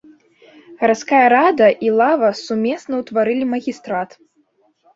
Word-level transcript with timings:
Гарадская 0.79 1.19
рада 1.33 1.67
і 1.85 1.93
лава 2.01 2.29
сумесна 2.43 2.93
ўтваралі 3.05 3.45
магістрат. 3.53 4.21